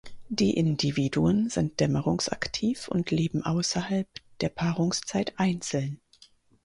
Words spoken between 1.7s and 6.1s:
dämmerungsaktiv und leben außerhalb der Paarungszeit einzeln.